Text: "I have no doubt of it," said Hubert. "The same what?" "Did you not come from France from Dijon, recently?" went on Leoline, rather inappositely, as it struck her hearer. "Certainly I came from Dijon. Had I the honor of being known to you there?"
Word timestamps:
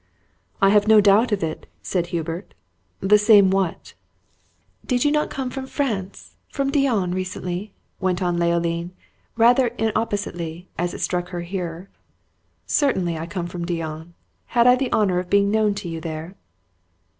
"I 0.63 0.69
have 0.69 0.87
no 0.87 0.99
doubt 0.99 1.31
of 1.31 1.43
it," 1.43 1.67
said 1.83 2.07
Hubert. 2.07 2.55
"The 3.01 3.19
same 3.19 3.51
what?" 3.51 3.93
"Did 4.83 5.05
you 5.05 5.11
not 5.11 5.29
come 5.29 5.51
from 5.51 5.67
France 5.67 6.37
from 6.49 6.71
Dijon, 6.71 7.11
recently?" 7.11 7.75
went 7.99 8.19
on 8.19 8.39
Leoline, 8.39 8.93
rather 9.37 9.67
inappositely, 9.77 10.67
as 10.75 10.95
it 10.95 11.01
struck 11.01 11.29
her 11.29 11.41
hearer. 11.41 11.87
"Certainly 12.65 13.19
I 13.19 13.27
came 13.27 13.45
from 13.45 13.63
Dijon. 13.63 14.15
Had 14.47 14.65
I 14.65 14.75
the 14.75 14.91
honor 14.91 15.19
of 15.19 15.29
being 15.29 15.51
known 15.51 15.75
to 15.75 15.87
you 15.87 16.01
there?" 16.01 16.33